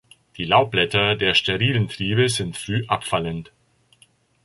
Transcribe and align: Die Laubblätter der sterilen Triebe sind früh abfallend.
Die 0.37 0.45
Laubblätter 0.45 1.15
der 1.15 1.35
sterilen 1.35 1.87
Triebe 1.87 2.27
sind 2.27 2.57
früh 2.57 2.83
abfallend. 2.87 3.51